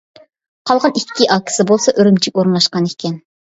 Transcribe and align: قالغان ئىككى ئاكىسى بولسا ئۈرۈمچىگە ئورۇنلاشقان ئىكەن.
قالغان 0.71 0.95
ئىككى 1.01 1.29
ئاكىسى 1.37 1.67
بولسا 1.75 1.95
ئۈرۈمچىگە 1.95 2.41
ئورۇنلاشقان 2.43 2.93
ئىكەن. 2.93 3.25